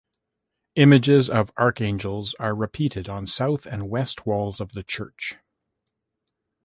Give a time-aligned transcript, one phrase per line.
[0.73, 5.37] Images of archangels are repeated on south and west walls of the church.